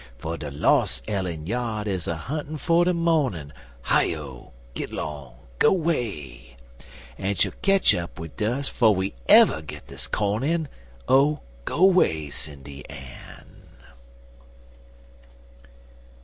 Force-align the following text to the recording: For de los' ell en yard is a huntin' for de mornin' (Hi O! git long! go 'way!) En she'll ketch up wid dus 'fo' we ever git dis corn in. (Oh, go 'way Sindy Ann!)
For 0.17 0.35
de 0.35 0.49
los' 0.49 1.03
ell 1.07 1.27
en 1.27 1.45
yard 1.45 1.85
is 1.85 2.07
a 2.07 2.15
huntin' 2.15 2.57
for 2.57 2.85
de 2.85 2.91
mornin' 2.95 3.53
(Hi 3.83 4.15
O! 4.15 4.51
git 4.73 4.91
long! 4.91 5.35
go 5.59 5.71
'way!) 5.71 6.55
En 7.19 7.35
she'll 7.35 7.51
ketch 7.61 7.93
up 7.93 8.19
wid 8.19 8.35
dus 8.35 8.67
'fo' 8.67 8.89
we 8.89 9.13
ever 9.29 9.61
git 9.61 9.85
dis 9.89 10.07
corn 10.07 10.41
in. 10.41 10.67
(Oh, 11.07 11.41
go 11.65 11.83
'way 11.83 12.31
Sindy 12.31 12.83
Ann!) 12.89 13.61